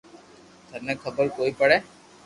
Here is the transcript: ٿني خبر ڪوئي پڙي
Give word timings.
ٿني 0.69 0.93
خبر 1.03 1.25
ڪوئي 1.35 1.51
پڙي 1.59 1.77